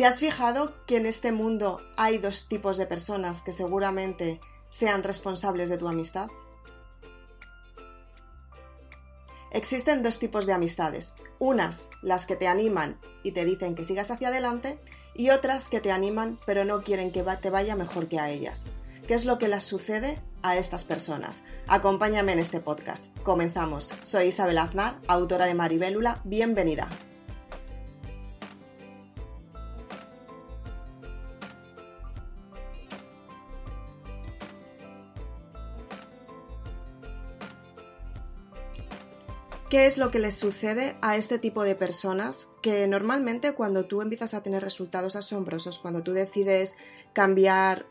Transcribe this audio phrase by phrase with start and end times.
[0.00, 4.40] ¿Te has fijado que en este mundo hay dos tipos de personas que seguramente
[4.70, 6.30] sean responsables de tu amistad?
[9.52, 11.12] Existen dos tipos de amistades.
[11.38, 14.78] Unas, las que te animan y te dicen que sigas hacia adelante,
[15.12, 18.68] y otras que te animan pero no quieren que te vaya mejor que a ellas.
[19.06, 21.42] ¿Qué es lo que les sucede a estas personas?
[21.68, 23.04] Acompáñame en este podcast.
[23.22, 23.92] Comenzamos.
[24.02, 26.22] Soy Isabel Aznar, autora de Maribélula.
[26.24, 26.88] Bienvenida.
[39.70, 44.02] ¿Qué es lo que les sucede a este tipo de personas que normalmente cuando tú
[44.02, 46.76] empiezas a tener resultados asombrosos, cuando tú decides
[47.12, 47.86] cambiar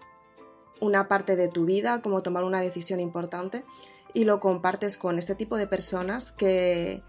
[0.82, 3.64] una parte de tu vida, como tomar una decisión importante,
[4.14, 7.02] y lo compartes con este tipo de personas que,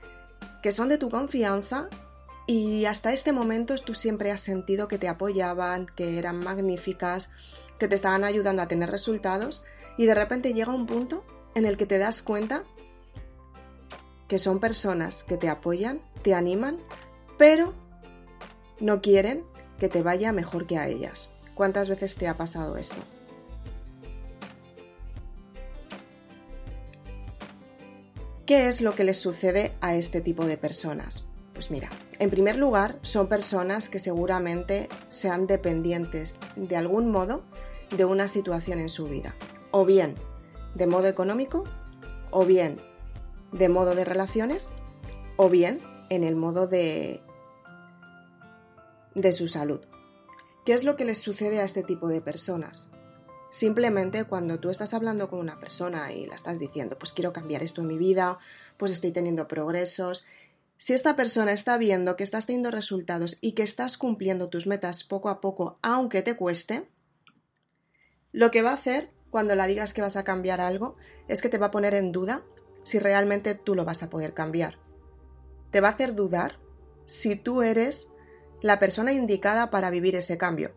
[0.62, 1.89] que son de tu confianza
[2.47, 7.31] y hasta este momento tú siempre has sentido que te apoyaban, que eran magníficas,
[7.81, 9.65] que te estaban ayudando a tener resultados
[9.99, 11.25] y de repente llega un punto
[11.57, 12.62] en el que te das cuenta
[14.31, 16.78] que son personas que te apoyan, te animan,
[17.36, 17.75] pero
[18.78, 19.45] no quieren
[19.81, 21.31] que te vaya mejor que a ellas.
[21.56, 23.03] ¿Cuántas veces te ha pasado esto?
[28.47, 31.27] ¿Qué es lo que les sucede a este tipo de personas?
[31.53, 37.42] Pues mira, en primer lugar, son personas que seguramente sean dependientes de algún modo
[37.97, 39.34] de una situación en su vida,
[39.72, 40.15] o bien
[40.77, 41.65] de modo económico,
[42.31, 42.81] o bien
[43.53, 44.73] de modo de relaciones
[45.37, 47.23] o bien en el modo de,
[49.15, 49.81] de su salud.
[50.65, 52.91] ¿Qué es lo que les sucede a este tipo de personas?
[53.51, 57.62] Simplemente cuando tú estás hablando con una persona y la estás diciendo, pues quiero cambiar
[57.62, 58.39] esto en mi vida,
[58.77, 60.25] pues estoy teniendo progresos,
[60.81, 65.05] si esta persona está viendo que estás teniendo resultados y que estás cumpliendo tus metas
[65.05, 66.88] poco a poco, aunque te cueste,
[68.32, 70.97] lo que va a hacer cuando la digas que vas a cambiar algo
[71.28, 72.44] es que te va a poner en duda
[72.83, 74.79] si realmente tú lo vas a poder cambiar.
[75.71, 76.59] Te va a hacer dudar
[77.05, 78.09] si tú eres
[78.63, 80.73] la persona indicada para vivir ese cambio.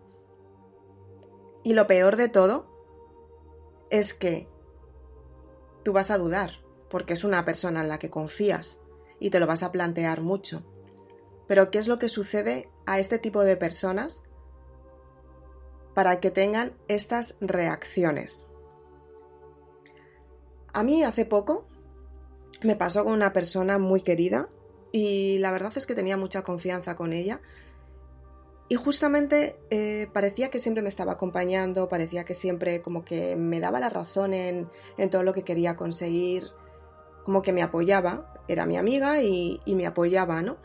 [1.64, 2.68] Y lo peor de todo
[3.90, 4.48] es que
[5.84, 6.52] tú vas a dudar,
[6.90, 8.82] porque es una persona en la que confías
[9.20, 10.64] y te lo vas a plantear mucho.
[11.48, 14.24] Pero ¿qué es lo que sucede a este tipo de personas
[15.94, 18.48] para que tengan estas reacciones?
[20.74, 21.68] A mí hace poco
[22.64, 24.50] me pasó con una persona muy querida
[24.92, 27.42] y la verdad es que tenía mucha confianza con ella.
[28.70, 33.60] Y justamente eh, parecía que siempre me estaba acompañando, parecía que siempre como que me
[33.60, 34.70] daba la razón en,
[35.12, 36.48] todo lo que quería conseguir,
[37.24, 40.58] como que me apoyaba, era mi amiga y, me apoyaba, ¿no?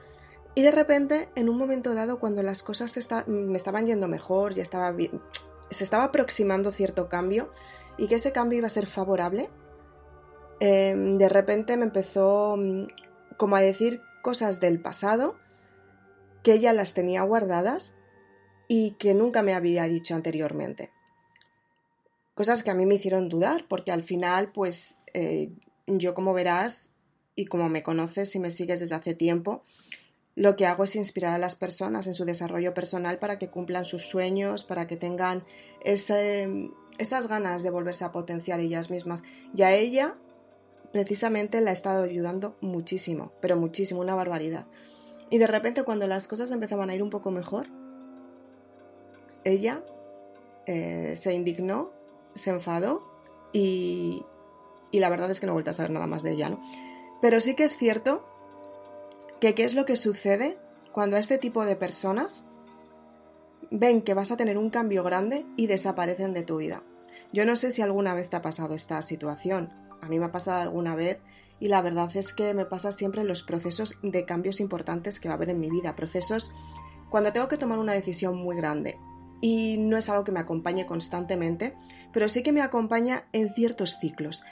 [0.55, 2.95] Y de repente, en un momento dado, cuando las cosas
[3.27, 4.95] me estaban yendo mejor, ya estaba
[5.71, 7.53] se estaba aproximando cierto cambio
[7.97, 9.51] y que ese cambio iba a ser favorable,
[10.61, 12.87] Em, de repente me empezó mm,
[13.37, 15.37] como a decir cosas del pasado
[16.43, 17.95] que ella las tenía guardadas
[18.67, 20.91] y que nunca me había dicho anteriormente.
[22.35, 25.51] Cosas que a mí me hicieron dudar, porque al final, pues eh,
[25.87, 26.93] yo como verás
[27.35, 29.63] y como me conoces y me sigues desde hace tiempo,
[30.37, 33.85] lo que hago es inspirar a las personas en su desarrollo personal para que cumplan
[33.85, 35.45] sus sueños, para que tengan
[35.83, 39.25] esas ganas de volverse a potenciar ellas mismas.
[39.53, 40.17] Y a ella
[40.93, 44.67] precisamente la ha estado ayudando muchísimo, pero muchísimo, una barbaridad.
[45.31, 47.67] Y de repente cuando las cosas empezaban a ir un poco mejor,
[49.45, 49.83] ella
[50.67, 51.91] eh, se indignó,
[52.35, 53.03] se enfadó
[53.53, 54.25] y,
[54.91, 56.61] y la verdad es que no he vuelto a saber nada más de ella, ¿no?
[57.21, 58.27] Pero sí que es cierto
[59.41, 60.59] que qué es lo que sucede
[60.93, 62.45] cuando a este tipo de personas
[63.71, 66.83] ven que vas a tener un cambio grande y desaparecen de tu vida.
[67.33, 70.33] Yo no sé si alguna vez te ha pasado esta situación, a mí me ha
[70.33, 71.21] pasado alguna vez
[71.61, 75.29] y la verdad es que me pasa siempre en los procesos de cambios importantes que
[75.29, 76.53] va a haber en mi vida, procesos
[77.11, 78.99] cuando tengo que tomar una decisión muy grande
[79.41, 81.77] y no es algo que me acompañe constantemente,
[82.13, 84.43] pero sí que me acompaña en ciertos ciclos.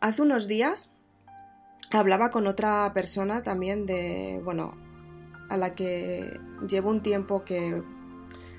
[0.00, 0.92] Hace unos días
[1.90, 4.74] hablaba con otra persona también de, bueno,
[5.48, 7.82] a la que llevo un tiempo que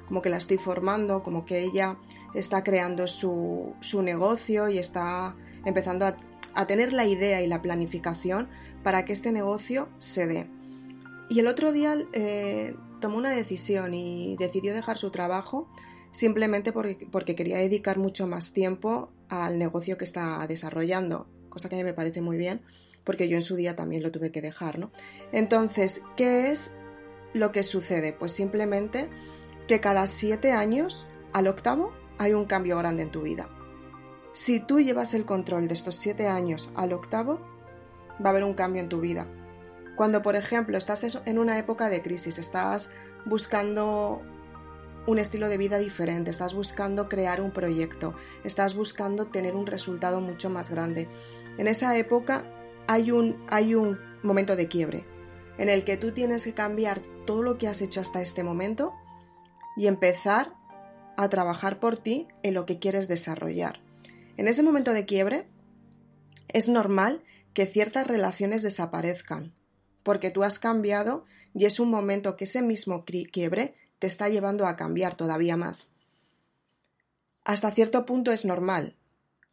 [0.07, 1.97] como que la estoy formando, como que ella
[2.33, 5.35] está creando su, su negocio y está
[5.67, 6.17] empezando a,
[6.65, 8.47] tener la idea y la planificación
[8.83, 10.47] para que este negocio se dé.
[11.29, 15.69] Y el otro día eh, tomó una decisión y decidió dejar su trabajo
[16.09, 21.75] simplemente porque, porque, quería dedicar mucho más tiempo al negocio que está desarrollando, cosa que
[21.75, 22.61] a mí me parece muy bien,
[23.03, 24.91] porque yo en su día también lo tuve que dejar, ¿no?
[25.31, 26.71] Entonces, ¿qué es
[27.33, 28.13] lo que sucede?
[28.13, 29.09] Pues simplemente
[29.67, 33.47] que cada siete años, al octavo, hay un cambio grande en tu vida.
[34.37, 37.39] Si tú llevas el control de estos siete años al octavo,
[38.23, 39.25] va a haber un cambio en tu vida.
[39.95, 42.91] Cuando, por ejemplo, estás en una época de crisis, estás
[43.25, 44.21] buscando
[45.07, 48.13] un estilo de vida diferente, estás buscando crear un proyecto,
[48.43, 51.09] estás buscando tener un resultado mucho más grande.
[51.57, 52.45] En esa época
[52.87, 55.07] hay un, hay un momento de quiebre
[55.57, 58.93] en el que tú tienes que cambiar todo lo que has hecho hasta este momento
[59.75, 60.53] y empezar
[61.17, 63.86] a trabajar por ti en lo que quieres desarrollar.
[64.37, 65.47] En ese momento de quiebre
[66.47, 67.23] es normal
[67.53, 69.53] que ciertas relaciones desaparezcan,
[70.03, 74.67] porque tú has cambiado y es un momento que ese mismo quiebre te está llevando
[74.67, 75.89] a cambiar todavía más.
[77.43, 78.95] Hasta cierto punto es normal,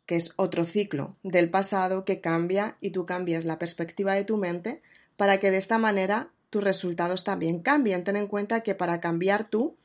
[0.05, 4.37] que es otro ciclo del pasado que cambia y tú cambias la perspectiva de tu
[4.37, 4.83] mente
[5.17, 8.05] para que de esta manera tus resultados también cambien.
[8.05, 9.77] Ten en cuenta que para cambiar tú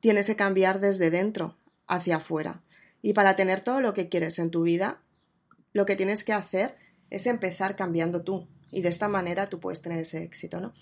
[0.00, 1.56] tienes que cambiar desde dentro
[1.86, 2.62] hacia afuera.
[3.02, 5.00] Y para tener todo lo que quieres en tu vida,
[5.72, 6.76] lo que tienes que hacer
[7.10, 8.48] es empezar cambiando tú.
[8.70, 10.74] Y de esta manera tú puedes tener ese éxito, ¿no?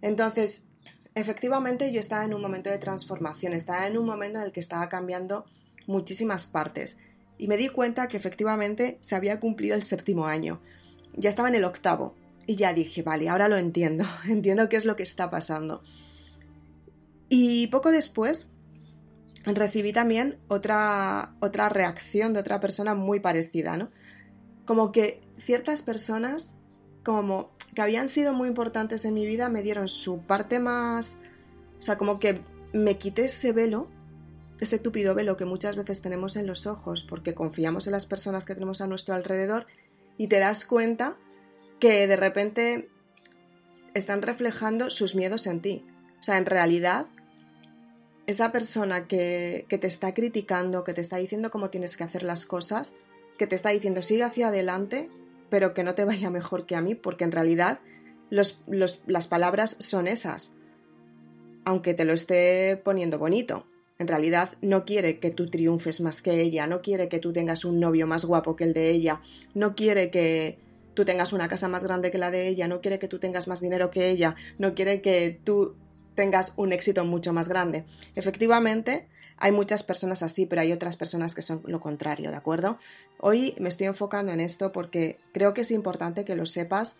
[0.00, 0.66] Entonces,
[1.14, 4.60] efectivamente yo estaba en un momento de transformación, estaba en un momento en el que
[4.60, 5.46] estaba cambiando
[5.86, 6.98] muchísimas partes.
[7.38, 10.60] Y me di cuenta que efectivamente se había cumplido el séptimo año.
[11.16, 12.14] Ya estaba en el octavo.
[12.46, 14.04] Y ya dije, vale, ahora lo entiendo.
[14.28, 15.82] entiendo qué es lo que está pasando.
[17.28, 18.51] Y poco después
[19.44, 23.90] recibí también otra, otra reacción de otra persona muy parecida, ¿no?
[24.64, 26.54] Como que ciertas personas,
[27.04, 31.18] como que habían sido muy importantes en mi vida, me dieron su parte más...
[31.78, 32.40] O sea, como que
[32.72, 33.88] me quité ese velo,
[34.60, 38.44] ese túpido velo que muchas veces tenemos en los ojos porque confiamos en las personas
[38.44, 39.66] que tenemos a nuestro alrededor
[40.16, 41.16] y te das cuenta
[41.80, 42.88] que de repente
[43.94, 45.84] están reflejando sus miedos en ti.
[46.20, 47.06] O sea, en realidad
[48.26, 52.46] esa persona que, te está criticando, que te está diciendo cómo tienes que hacer las
[52.46, 52.94] cosas,
[53.38, 55.10] que te está diciendo sigue hacia adelante,
[55.50, 57.80] pero que no te vaya mejor que a mí, porque en realidad
[58.30, 60.52] las palabras son esas,
[61.64, 63.66] aunque te lo esté poniendo bonito.
[63.98, 67.64] En realidad no quiere que tú triunfes más que ella, no quiere que tú tengas
[67.64, 69.20] un novio más guapo que el de ella,
[69.54, 70.58] no quiere que
[70.94, 73.46] tú tengas una casa más grande que la de ella, no quiere que tú tengas
[73.48, 75.76] más dinero que ella, no quiere que tú
[76.14, 77.84] tengas un éxito mucho más grande.
[78.14, 82.78] Efectivamente, hay muchas personas así, pero hay otras personas que son lo contrario, ¿de acuerdo?
[83.18, 86.96] Hoy me estoy enfocando en esto porque creo que es importante que lo sepas,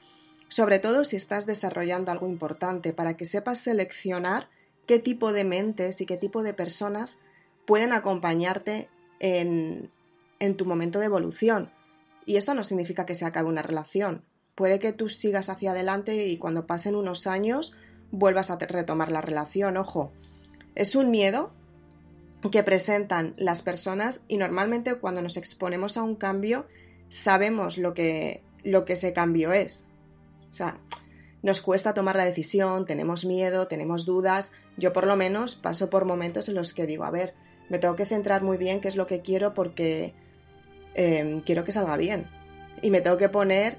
[0.49, 4.49] sobre todo si estás desarrollando algo importante, para que sepas seleccionar
[4.87, 7.21] qué tipo de mentes y qué tipo de personas
[7.65, 8.89] pueden acompañarte
[9.21, 9.91] en,
[10.41, 11.71] en tu momento de evolución.
[12.27, 14.25] Y esto no significa que se acabe una relación.
[14.55, 17.75] Puede que tú sigas hacia adelante y cuando pasen unos años
[18.13, 20.13] vuelvas a retomar la relación, ojo.
[20.77, 21.51] Es un miedo
[22.51, 26.67] que presentan las personas y normalmente cuando nos exponemos a un cambio
[27.09, 29.87] sabemos lo que, lo que ese cambio es.
[30.51, 30.79] O sea,
[31.43, 34.53] nos cuesta tomar la decisión, tenemos miedo, tenemos dudas.
[34.77, 37.35] Yo por lo menos paso por momentos en los que digo, a ver,
[37.69, 40.15] me tengo que centrar muy bien qué es lo que quiero porque
[40.95, 42.27] em, quiero que salga bien.
[42.81, 43.79] Y me tengo que poner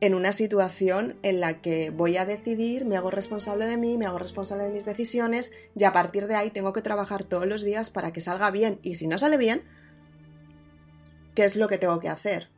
[0.00, 4.06] en una situación en la que voy a decidir, me hago responsable de mí, me
[4.06, 7.62] hago responsable de mis decisiones y a partir de ahí tengo que trabajar todos los
[7.62, 8.78] días para que salga bien.
[8.82, 9.62] Y si no sale bien,
[11.34, 12.48] ¿qué es lo que tengo que hacer?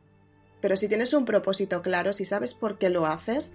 [0.61, 3.53] Pero si tienes un propósito claro, si sabes por qué lo haces,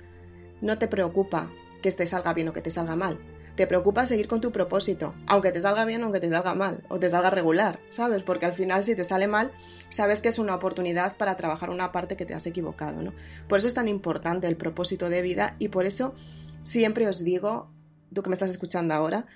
[0.60, 1.50] no te preocupa
[1.82, 3.18] que te salga bien o que te salga mal
[3.58, 7.00] te preocupa seguir con tu propósito, aunque te salga bien, aunque te salga mal, o
[7.00, 8.22] te salga regular, ¿sabes?
[8.22, 9.50] Porque al final si te sale mal,
[9.88, 13.12] sabes que es una oportunidad para trabajar una parte que te has equivocado, ¿no?
[13.48, 16.14] Por eso es tan importante el propósito de vida y por eso
[16.62, 17.68] siempre os digo,
[18.14, 19.26] tú que me estás escuchando ahora,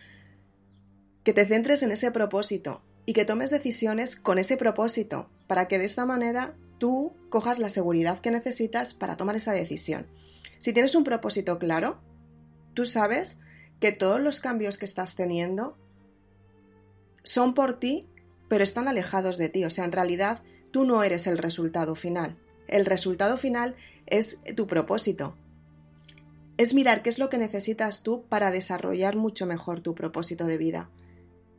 [1.24, 5.80] que te centres en ese propósito y que tomes decisiones con ese propósito, para que
[5.80, 10.06] de esta manera tú cojas la seguridad que necesitas para tomar esa decisión.
[10.58, 12.00] Si tienes un propósito claro,
[12.72, 13.38] tú sabes
[13.82, 15.76] que todos los cambios que estás teniendo
[17.24, 18.06] son por ti,
[18.48, 19.64] pero están alejados de ti.
[19.64, 22.38] O sea, en realidad tú no eres el resultado final.
[22.68, 23.74] El resultado final
[24.06, 25.36] es tu propósito.
[26.58, 30.58] Es mirar qué es lo que necesitas tú para desarrollar mucho mejor tu propósito de
[30.58, 30.88] vida.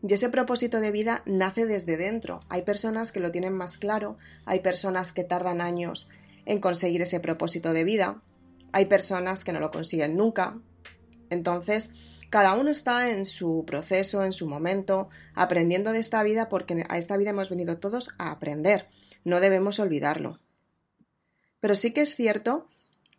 [0.01, 2.39] Y ese propósito de vida nace desde dentro.
[2.47, 6.09] Hay personas que lo tienen más claro, hay personas que tardan años
[6.45, 8.21] en conseguir ese propósito de vida,
[8.71, 10.57] hay personas que no lo consiguen nunca.
[11.29, 11.91] Entonces,
[12.33, 16.97] cada uno está en su proceso, en su momento, aprendiendo de esta vida porque a
[16.97, 18.87] esta vida hemos venido todos a aprender.
[19.23, 20.39] No debemos olvidarlo.
[21.59, 22.67] Pero sí que es cierto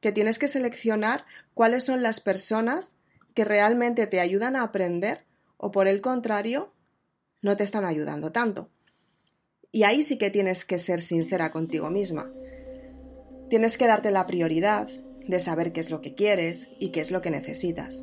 [0.01, 2.97] que tienes que seleccionar cuáles son las personas
[3.35, 5.25] que realmente te ayudan a aprender
[5.59, 6.73] o por el contrario,
[7.41, 8.69] no te están ayudando tanto.
[9.71, 12.33] Y ahí sí que tienes que ser sincera contigo misma.
[13.49, 17.13] Tienes que darte la prioridad de saber qué es lo que quieres y qué es
[17.13, 18.03] lo que necesitas.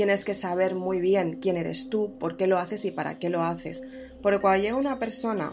[0.00, 3.28] Tienes que saber muy bien quién eres tú, por qué lo haces y para qué
[3.28, 3.82] lo haces.
[4.22, 5.52] Porque cuando llega una persona,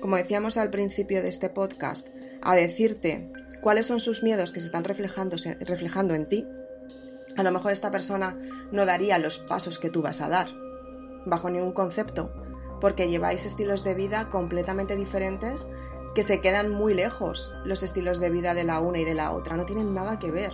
[0.00, 2.08] como decíamos al principio de este podcast,
[2.42, 3.30] a decirte
[3.62, 6.44] cuáles son sus miedos que se están reflejando, reflejando en ti,
[7.36, 8.36] a lo mejor esta persona
[8.72, 10.48] no daría los pasos que tú vas a dar,
[11.24, 12.32] bajo ningún concepto,
[12.80, 15.68] porque lleváis estilos de vida completamente diferentes
[16.16, 19.30] que se quedan muy lejos los estilos de vida de la una y de la
[19.30, 20.50] otra, no tienen nada que ver.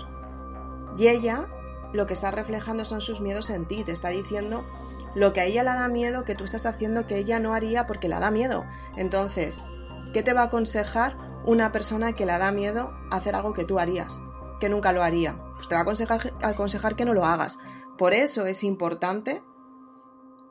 [0.99, 1.49] Y ella
[1.95, 4.67] lo que está reflejando son sus miedos en ti, te está diciendo
[5.15, 7.87] lo que a ella le da miedo que tú estás haciendo que ella no haría
[7.87, 8.65] porque le da miedo.
[8.97, 9.65] Entonces,
[10.13, 13.79] ¿qué te va a aconsejar una persona que le da miedo hacer algo que tú
[13.79, 14.21] harías?
[14.59, 15.39] Que nunca lo haría.
[15.55, 17.59] Pues te va a aconsejar, aconsejar que no lo hagas.
[17.97, 19.45] Por eso es importante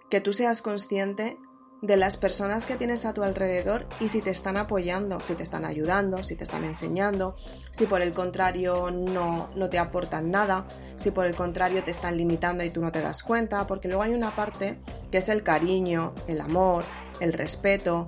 [0.10, 1.38] que tú seas consciente
[1.84, 5.44] de las personas que tienes a tu alrededor y si te están apoyando, si te
[5.44, 7.36] están ayudando, si te están enseñando,
[7.72, 12.16] si por el contrario no, no te aportan nada, si por el contrario te están
[12.16, 14.80] limitando y tú no te das cuenta, porque luego hay una parte
[15.12, 16.86] que es el cariño, el amor,
[17.20, 18.08] el respeto.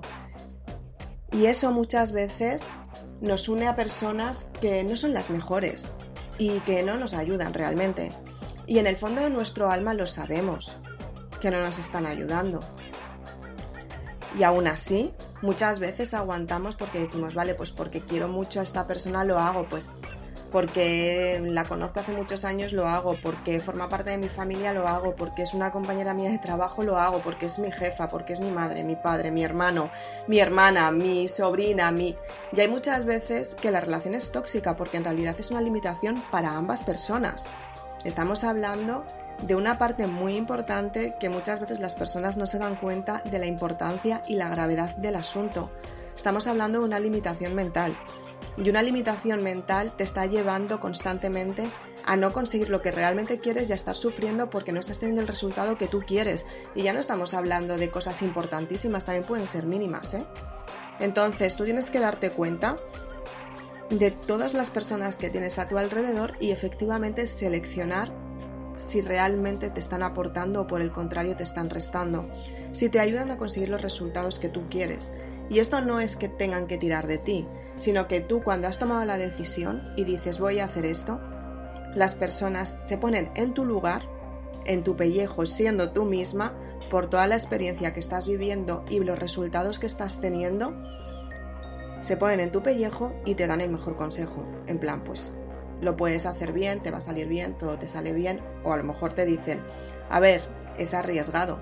[1.30, 2.64] Y eso muchas veces
[3.20, 5.94] nos une a personas que no son las mejores
[6.38, 8.10] y que no nos ayudan realmente.
[8.66, 10.76] Y en el fondo de nuestro alma lo sabemos,
[11.42, 12.60] que no nos están ayudando.
[14.38, 18.86] Y aún así, muchas veces aguantamos porque decimos, vale, pues porque quiero mucho a esta
[18.86, 19.90] persona lo hago, pues
[20.52, 24.88] porque la conozco hace muchos años lo hago, porque forma parte de mi familia lo
[24.88, 28.32] hago, porque es una compañera mía de trabajo lo hago, porque es mi jefa, porque
[28.32, 29.90] es mi madre, mi padre, mi hermano,
[30.28, 32.16] mi hermana, mi sobrina, mi...
[32.52, 36.22] Y hay muchas veces que la relación es tóxica porque en realidad es una limitación
[36.30, 37.46] para ambas personas.
[38.04, 39.04] Estamos hablando
[39.42, 43.38] de una parte muy importante que muchas veces las personas no se dan cuenta de
[43.38, 45.70] la importancia y la gravedad del asunto.
[46.14, 47.96] Estamos hablando de una limitación mental.
[48.56, 51.68] Y una limitación mental te está llevando constantemente
[52.06, 55.20] a no conseguir lo que realmente quieres y a estar sufriendo porque no estás teniendo
[55.20, 56.46] el resultado que tú quieres.
[56.74, 60.24] Y ya no estamos hablando de cosas importantísimas, también pueden ser mínimas, ¿eh?
[61.00, 62.78] Entonces tú tienes que darte cuenta
[63.90, 68.10] de todas las personas que tienes a tu alrededor y efectivamente seleccionar
[68.76, 72.28] si realmente te están aportando o por el contrario te están restando,
[72.72, 75.12] si te ayudan a conseguir los resultados que tú quieres.
[75.48, 78.78] Y esto no es que tengan que tirar de ti, sino que tú cuando has
[78.78, 81.20] tomado la decisión y dices voy a hacer esto,
[81.94, 84.02] las personas se ponen en tu lugar,
[84.64, 86.54] en tu pellejo, siendo tú misma,
[86.90, 90.74] por toda la experiencia que estás viviendo y los resultados que estás teniendo,
[92.00, 94.46] se ponen en tu pellejo y te dan el mejor consejo.
[94.66, 95.36] En plan, pues
[95.80, 98.76] lo puedes hacer bien, te va a salir bien, todo te sale bien, o a
[98.76, 99.62] lo mejor te dicen,
[100.08, 100.42] a ver,
[100.78, 101.60] es arriesgado,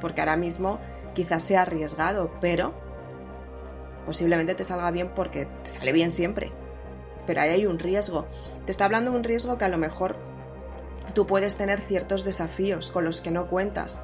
[0.00, 0.78] porque ahora mismo
[1.14, 2.74] quizás sea arriesgado, pero
[4.04, 6.52] posiblemente te salga bien porque te sale bien siempre.
[7.26, 8.26] Pero ahí hay un riesgo.
[8.66, 10.16] Te está hablando de un riesgo que a lo mejor
[11.14, 14.02] tú puedes tener ciertos desafíos con los que no cuentas,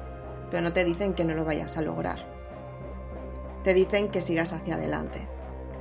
[0.49, 2.25] pero no te dicen que no lo vayas a lograr.
[3.63, 5.27] Te dicen que sigas hacia adelante.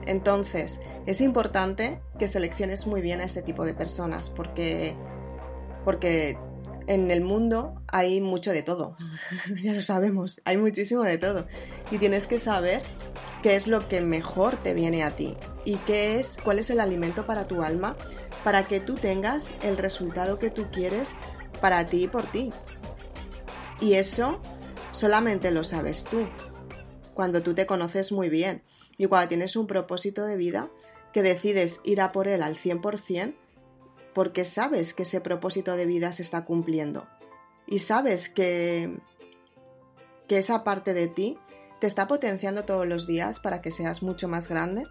[0.07, 4.95] Entonces, es importante que selecciones muy bien a este tipo de personas porque,
[5.85, 6.39] porque
[6.87, 8.97] en el mundo hay mucho de todo,
[9.63, 11.47] ya lo sabemos, hay muchísimo de todo.
[11.91, 12.83] Y tienes que saber
[13.43, 16.81] qué es lo que mejor te viene a ti y qué es, cuál es el
[16.81, 17.97] alimento para tu alma
[18.45, 21.17] para que tú tengas el resultado que tú quieres
[21.61, 22.53] para ti y por ti.
[23.81, 24.41] Y eso
[24.93, 26.27] solamente lo sabes tú,
[27.15, 28.63] cuando tú te conoces muy bien.
[28.99, 30.71] Y cuando tienes un propósito de vida
[31.13, 33.35] que decides ir a por él al 100%
[34.15, 37.07] porque sabes que ese propósito de vida se está cumpliendo
[37.67, 38.99] y sabes que,
[40.29, 41.39] que esa parte de ti
[41.81, 44.85] te está potenciando todos los días para que seas mucho más grande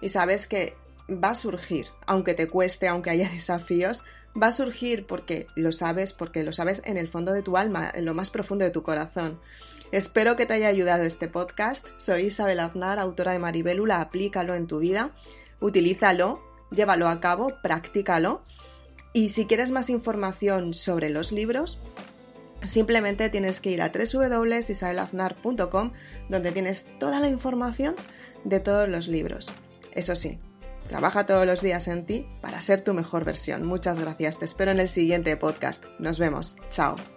[0.00, 0.74] y sabes que
[1.08, 4.02] va a surgir, aunque te cueste, aunque haya desafíos,
[4.40, 7.90] va a surgir porque lo sabes, porque lo sabes en el fondo de tu alma,
[7.94, 9.40] en lo más profundo de tu corazón.
[9.92, 11.86] Espero que te haya ayudado este podcast.
[11.98, 15.12] Soy Isabel Aznar, autora de Maribelula, aplícalo en tu vida
[15.60, 18.42] utilízalo, llévalo a cabo, practícalo.
[19.12, 21.78] Y si quieres más información sobre los libros,
[22.64, 25.92] simplemente tienes que ir a www.isabelaznar.com
[26.28, 27.94] donde tienes toda la información
[28.44, 29.52] de todos los libros.
[29.92, 30.38] Eso sí,
[30.88, 33.64] trabaja todos los días en ti para ser tu mejor versión.
[33.64, 35.84] Muchas gracias, te espero en el siguiente podcast.
[35.98, 37.13] Nos vemos, chao.